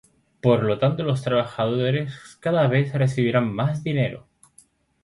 [0.41, 4.25] Por lo tanto, los trabajadores cada vez recibían más dinero.